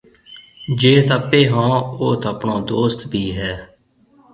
[0.79, 3.53] جيٿ آپيَ هون اوٿ آپڻو دوست ڀِي هيَ۔